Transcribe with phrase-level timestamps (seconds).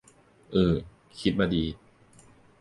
[0.53, 0.73] อือ
[1.19, 1.63] คิดมาดี